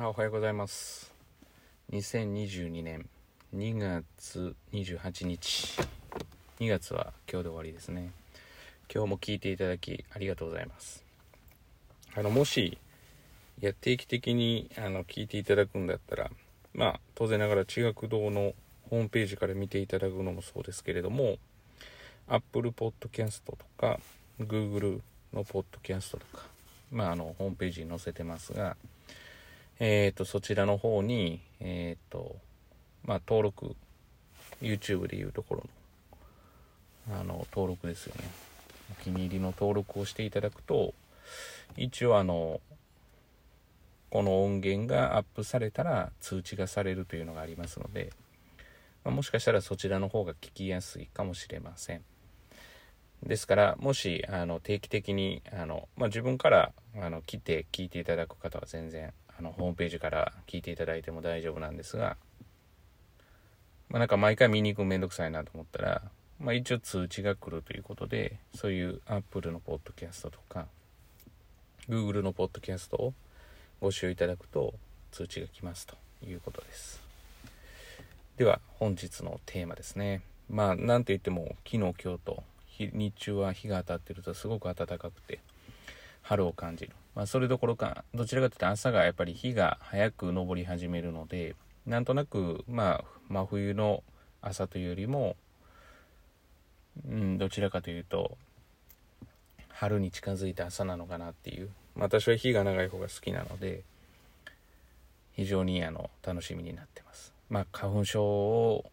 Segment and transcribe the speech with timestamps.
[0.00, 1.12] あおはようございます。
[1.90, 3.08] 2022年
[3.52, 5.76] 2月28日
[6.60, 8.12] 2月は今日で終わりですね。
[8.94, 11.02] 今日も聞いていただきありがとうございます。
[12.14, 12.78] あのもし
[13.60, 16.30] や定期的にあの聞いていただくんだったら
[16.74, 18.54] まあ当然ながら地学堂の
[18.90, 21.38] ホームページから見ていただくのもそうですけれども
[22.28, 23.98] Apple Podcast とか
[24.38, 25.00] Google
[25.34, 26.44] の Podcast とか
[26.92, 28.76] まああのホームページに載せてますが
[29.80, 32.36] えっ、ー、とそちらの方にえっ、ー、と
[33.04, 33.76] まあ登録
[34.62, 35.64] YouTube でいうところ
[37.08, 38.24] のあの登録ですよね
[38.90, 40.92] お気に入りの登録をしていただくと
[41.76, 42.60] 一応あの
[44.10, 48.10] この音源がアップされたら通知がされるというのがありますので、
[49.04, 52.02] まあ、もしかしたらそちらの方が聞きやすいかもしれません。
[53.22, 62.16] ですから、もしあの定期的にあの、まあ、自分からあの来て聞いていただく方は全然あのホームページから聞いていただいても大丈夫なんですが、
[63.88, 66.02] まあ、なんか毎回見に行くのめんどくさいなと思ったら、
[66.40, 70.66] まあ、一応通知が来るということでそういう Apple のポッドキャストとか
[71.88, 73.14] Google のポッドキャストを
[73.80, 74.74] ご使用いただくと
[75.12, 75.94] 通知が来ますと
[76.26, 77.00] いうことです。
[78.36, 80.20] では本日のテーマですね。
[80.50, 82.42] まあなんといっても昨日今日と
[82.78, 85.40] 日中は日が当たってるとすごく暖かくて
[86.28, 86.92] 春を感じる。
[87.14, 94.02] まあそれどころかどちらかというと朝がやっぱり日が早く昇り始めるのでなんとなくまあ真冬の
[94.42, 95.36] 朝というよりも
[97.08, 98.36] うんどちらかというと
[99.70, 103.82] 春に近づいた朝なのかなっていう私は日が長い方が好きなので
[105.32, 108.84] 非常にあの楽しみになってますまあ花粉症を、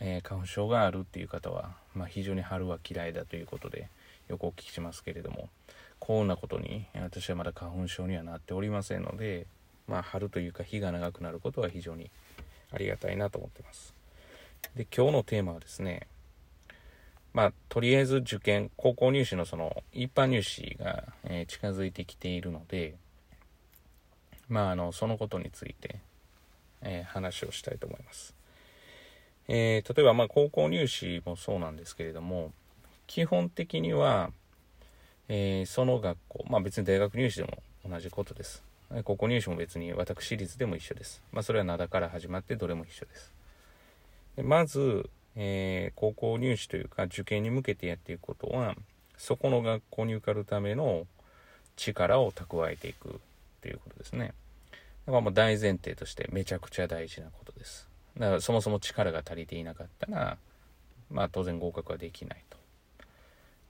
[0.00, 3.88] えー、花粉症があるっていう方は、まあ、非常に春は嫌いだということで
[4.30, 5.48] よくお聞きしますけれども
[5.98, 9.46] こんなことに私はまだ花粉症にはなっておりませんので
[9.86, 12.10] まあ春というか日が長くなることは非常に
[12.72, 13.92] ありがたいなと思ってます
[14.76, 16.06] で今日のテーマはですね
[17.32, 22.96] まあ、とりあえず受験、高校入試のその一般入試が、えー、近づいてきているので、
[24.48, 26.00] まあ、あの、そのことについて、
[26.82, 28.34] えー、話をしたいと思います。
[29.46, 32.52] えー、例えば、まあ、高校入試もそうなんですけれども、
[33.10, 34.30] 基本的には、
[35.28, 38.62] えその学校、まあ別に大学入試でも同じことです。
[39.02, 41.20] 高校入試も別に私立でも一緒です。
[41.32, 43.32] まあそれは灘から始まってどれも一緒です。
[44.36, 48.76] でまず、えー、高校入試というか受験に向けてやっていくことは
[49.18, 51.04] そこの学校に受かるための
[51.74, 53.20] 力を蓄えていく
[53.60, 54.34] ということですね。
[55.06, 57.88] だからもう大前提としてめちゃくちゃ大事なことです。
[58.16, 60.38] だからそもそも力が足りていなかったら、
[61.10, 62.59] まあ当然合格はできないと。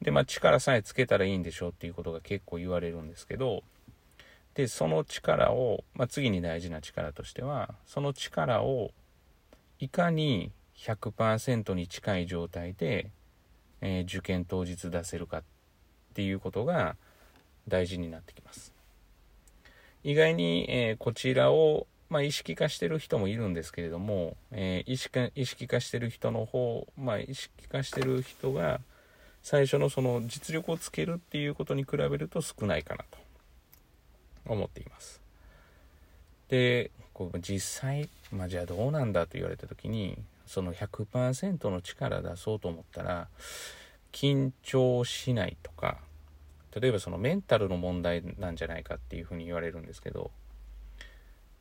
[0.03, 3.63] で、まあ力さえつけたらいいんでしょうっていうことが結構言われるんですけど、
[4.55, 8.93] で、その力を、まあ次に大事な力としては、その力を
[9.79, 13.11] いかに100%に近い状態で、
[13.81, 15.43] えー、受験当日出せるかっ
[16.15, 16.97] ていうことが
[17.69, 18.73] 大事になってきます。
[20.03, 28.81] 意外に、えー、こちらを、まあ、意識化してる人もいるんですけれども、えー、意識意識化してる人の方、まあ、意識化してる人が
[29.43, 33.19] 最初のその実力をつけるっていうことに比べると少ないかなと
[34.47, 35.21] 思っています。
[36.49, 43.29] で、こう実際、まあ、じゃあどうなんだと言われた時にその100%の力出そうと思ったら
[44.11, 45.99] 緊張しないとか
[46.75, 50.31] 例えばそのメンタルの問題なんじゃないかっていうふうに言われるんですけど、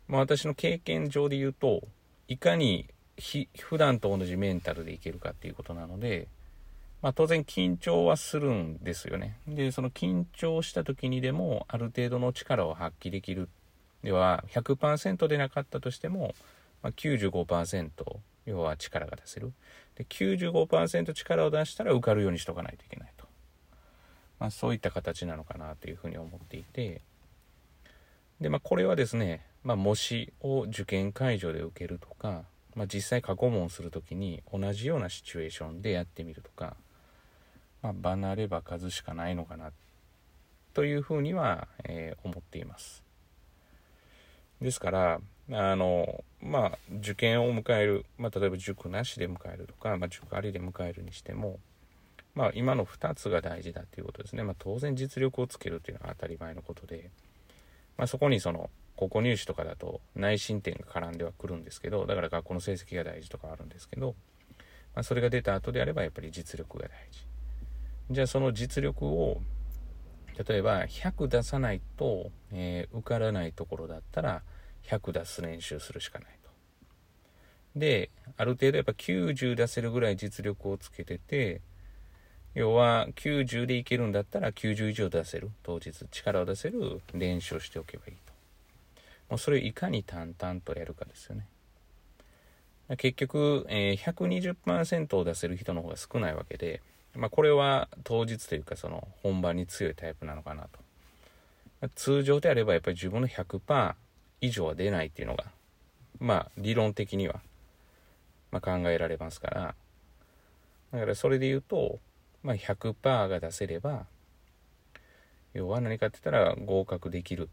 [0.08, 1.82] まあ、私の経験上で言うと
[2.28, 2.88] いかに
[3.58, 6.28] 普段と同じメンタルでいけるかっていうことなので、
[7.02, 13.48] まあ、当然緊張はするんですよねでその緊張した時にでもある程度の力を発揮できる
[14.04, 16.34] では100%でなかったとしても、
[16.82, 17.90] まあ、95%
[18.46, 19.54] 要は力が出せる。
[19.96, 23.26] で、95%力を出したら受かるようにしとかないといけないと。
[24.40, 27.02] まあ、そういった形なのかなというふうに思っていて、
[28.40, 32.44] で、まあ、これはですね、まあ、模試を受験会場で受けるとか、
[32.76, 36.76] まあ、実際過去問する時に同じようなシチュエーションでやってみるとか、
[37.82, 39.72] まあ、場なれば数しかないのかな
[40.74, 43.04] というふうには、えー、思っています。
[44.62, 45.22] ですから、
[45.52, 51.60] あの、まあ、受験を迎える、まあ、例えば塾なしで迎えるとか、まあ、塾ありで迎えるにしても、
[52.36, 54.44] まあ、今の2つが大事だということですね。
[54.44, 57.10] まあ、当然実力をつけるというのは当たり前のことで、
[57.98, 64.14] まあ、そこにその、高校入試とかだと内申点が絡んではくるんですけど、だから学校の成績が大事とかあるんですけど、
[64.94, 67.29] まあ、それが出た後であればやっぱり実力が大事。
[68.12, 69.42] じゃあその実力を、
[70.48, 74.42] 例えば100出さないと、えー、受からないところだったら、
[74.84, 76.50] 100出す練習するしかないと。
[77.76, 81.62] である程度やっぱ90出せるぐらい実力をつけてて
[82.56, 85.52] 要は90でいけるんだったら90以上出せる。
[85.62, 88.34] 当日力を出せる練習をしておけばいいと。
[89.30, 91.48] もうそれをいかに淡々とやるかですよね。
[92.98, 96.82] 結局、えー、120%を出せる人の方が少ないわけで、
[97.16, 100.80] まあ、これは当日というかその本番に強いタイプなのかなと。
[101.96, 103.94] 通常であればやっぱり自分の100%
[104.42, 105.46] 以上は出ないっていうのが
[106.20, 107.40] まあ理論的には、
[108.52, 109.76] まあ、考えられますから。
[110.92, 112.00] だからそれで言うと
[112.44, 114.06] まあ、100%が出せれば
[115.54, 117.50] 要は何かって言ったら合格できる。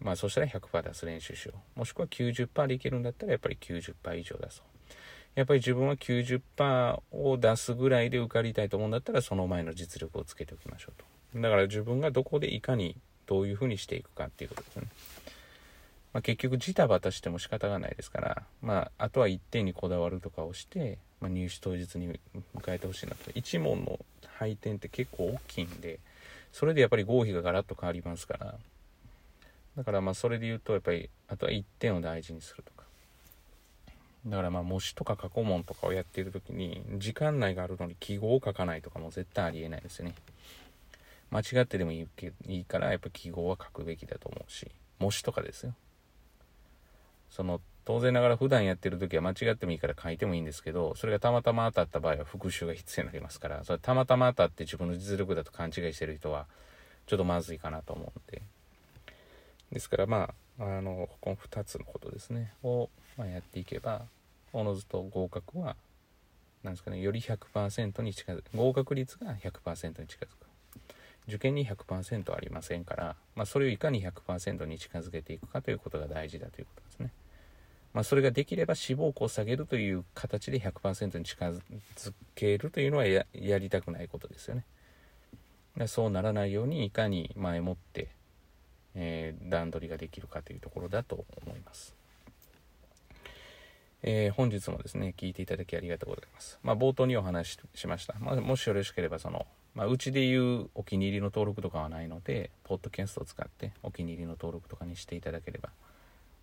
[0.00, 1.78] まあそしたら100%出す練習しよう。
[1.78, 4.75] もしくは90%でいけるんだったらやっぱり90%以上出そう。
[5.36, 11.02] やっぱり自分は90%を出すぐらいで受かりたいと思うんだったらその前の実力をつけておきましょう
[11.34, 11.40] と。
[11.40, 12.96] だから自分がどこでいかに
[13.26, 14.86] どういうふうにしていくかっていうことですね。
[16.14, 22.18] まあ、結局ジタバタしても仕方がないですから、まあ、あとは1点にこだわるとかをして、まあ、入試当日に
[22.56, 23.30] 迎えてほしいなと。
[23.32, 23.98] 1問の
[24.38, 25.98] 配点って結構大きいんで
[26.52, 28.54] それでやっぱり合否がガラッと変わりますから。
[29.76, 32.75] だからまあそれで言うとやっぱりあとは1点を大事にすると。
[34.26, 40.14] だからまあ模試とか過去問とかをやっている時に時間内があるのに記号を書かないとかも絶対ありえないですよね。
[41.30, 42.06] 間違ってでもいい
[42.46, 45.74] いいからやっぱ記号は書くべきだと思うし模試とかですよ。
[47.30, 56.46] その当然ながら普段やってる時は間違ってもいいから書いてもいいんですけどそれがたまたま当たった場合は復習が必要になりますからそれたまたま当たって自分の実力だと勘違いしてる人は
[57.06, 58.42] ちょっとまずいかなと思うんで。
[59.72, 64.02] ですからまああのこの2つのことですねを、まあ、やっていけば
[64.58, 65.76] おのずと合格は
[66.62, 70.46] なんですかねより100%に近づく合格率が100%に近づく
[71.28, 77.10] 受験に100%ありませんから、まあ、それをいかに100%に近づけていくかということが大事だということですね。
[77.92, 81.60] まあ、それができれば志望校を下げるという形で100%に近づ
[82.34, 83.24] けるというのはや
[83.58, 84.64] りたくないことですよね。
[85.88, 88.08] そうならないようにいかに前もって、
[88.94, 91.94] えー、段取りができるかというところだと思います。
[94.08, 96.60] えー、本日もですね、聞いていただきありがとうございます。
[96.62, 98.14] まあ、冒頭にお話ししました。
[98.20, 105.70] まあ、もしよろしければ、その、まあ、うちでいうお気に入りの登録とかはないので、ポッドキャストを使ってお気に入りの登録とかにしていただければ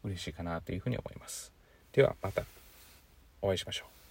[0.03, 1.53] 嬉しいかなというふうに思います。
[1.93, 2.43] ではまた
[3.41, 4.02] お会いしましょう。